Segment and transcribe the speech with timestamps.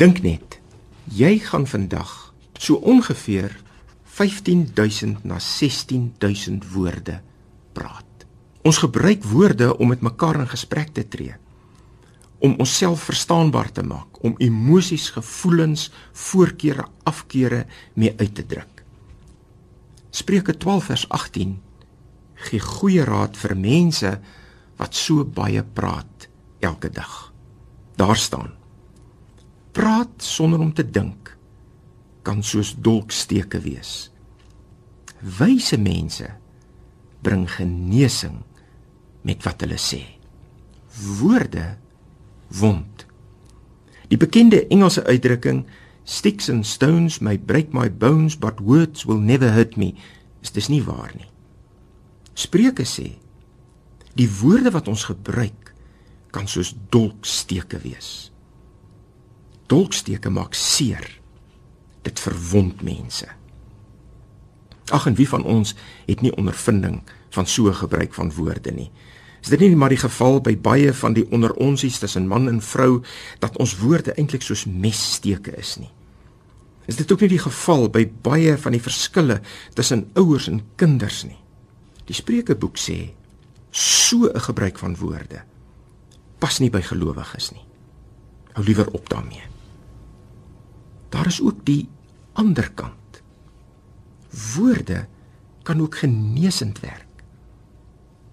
[0.00, 0.54] Dink net,
[1.12, 3.52] jy gaan vandag so ongeveer
[4.16, 7.18] 15000 na 16000 woorde
[7.76, 8.24] praat.
[8.64, 11.34] Ons gebruik woorde om met mekaar in gesprek te tree,
[12.40, 18.80] om onsself verstaanbaar te maak, om emosies, gevoelens, voorkeure, afkeure mee uit te druk.
[20.16, 21.52] Spreuke 12 vers 18
[22.46, 24.14] gee goeie raad vir mense
[24.80, 26.30] wat so baie praat
[26.64, 27.18] elke dag.
[28.00, 28.56] Daar staan:
[29.72, 31.36] Praat sonder om te dink
[32.26, 34.10] kan soos dolksteke wees.
[35.20, 36.26] Wyse mense
[37.22, 38.40] bring genesing
[39.26, 40.00] met wat hulle sê.
[41.20, 41.76] Woorde
[42.60, 43.06] wond.
[44.10, 45.64] Die bekende Engelse uitdrukking
[46.04, 49.94] sticks and stones may break my bones but words will never hurt me
[50.42, 51.28] is dis nie waar nie.
[52.34, 53.12] Spreuke sê
[54.18, 55.70] die woorde wat ons gebruik
[56.34, 58.30] kan soos dolksteke wees.
[59.70, 61.06] Dolksteke maak seer.
[62.02, 63.28] Dit verwond mense.
[64.90, 65.76] Ag en wie van ons
[66.08, 66.98] het nie ondervinding
[67.30, 68.90] van so gebruik van woorde nie.
[69.40, 72.58] Is dit nie maar die geval by baie van die onder onsies tussen man en
[72.60, 73.00] vrou
[73.40, 75.92] dat ons woorde eintlik soos messteke is nie?
[76.90, 79.38] Is dit ook nie die geval by baie van die verskille
[79.78, 81.38] tussen ouers en kinders nie?
[82.10, 83.12] Die Spreukeboek sê
[83.70, 85.44] so 'n gebruik van woorde
[86.40, 87.64] pas nie by gelowiges nie.
[88.56, 89.59] Hou liewer op daarmee.
[91.10, 91.88] Daar is ook die
[92.32, 93.22] ander kant.
[94.54, 95.06] Woorde
[95.62, 97.06] kan ook genesend werk.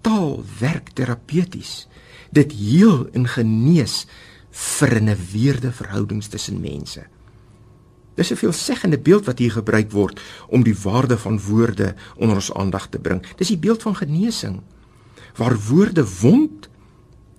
[0.00, 1.88] Taal werk terapeuties.
[2.30, 4.06] Dit heel en genees
[4.50, 7.06] vernuweerde verhoudings tussen mense.
[8.14, 12.52] Dis 'n veelzeggende beeld wat hier gebruik word om die waarde van woorde onder ons
[12.52, 13.22] aandag te bring.
[13.36, 14.60] Dis die beeld van genesing.
[15.36, 16.68] Waar woorde wond,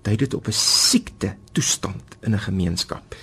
[0.02, 3.14] dui dit op 'n siekte toestand in 'n gemeenskap.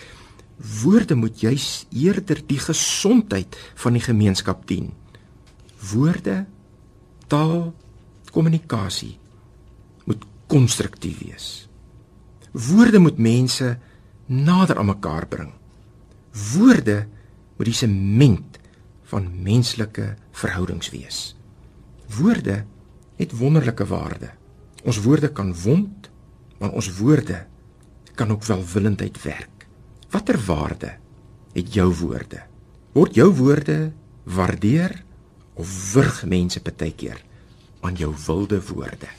[0.57, 4.93] Woorde moet juis eerder die gesondheid van die gemeenskap dien
[5.91, 6.45] woorde,
[7.29, 7.73] taal,
[8.33, 9.17] kommunikasie
[10.07, 11.47] moet konstruktief wees.
[12.51, 13.75] Woorde moet mense
[14.25, 15.51] nader aan mekaar bring.
[16.53, 17.05] Woorde
[17.57, 18.59] moet die sement
[19.11, 21.19] van menslike verhoudings wees.
[22.17, 22.63] Woorde
[23.17, 24.31] het wonderlike waarde.
[24.87, 26.09] Ons woorde kan wond,
[26.59, 27.45] maar ons woorde
[28.15, 29.56] kan ook welwillendheid werk.
[30.17, 30.95] Watter waarde
[31.53, 32.39] het jou woorde?
[32.91, 33.91] Word jou woorde
[34.23, 35.03] waardeer?
[35.53, 37.21] of wurg mense baie keer
[37.85, 39.09] aan jou wilde woorde.